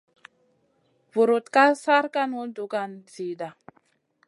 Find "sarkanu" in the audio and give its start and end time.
1.83-2.47